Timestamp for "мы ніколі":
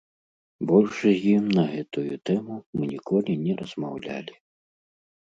2.77-3.35